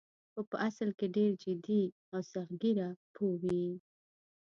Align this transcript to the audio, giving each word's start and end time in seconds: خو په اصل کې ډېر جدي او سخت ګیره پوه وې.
خو 0.31 0.41
په 0.49 0.57
اصل 0.67 0.89
کې 0.99 1.07
ډېر 1.15 1.31
جدي 1.43 1.83
او 2.13 2.21
سخت 2.31 2.53
ګیره 2.61 2.89
پوه 3.13 3.35
وې. 3.41 3.65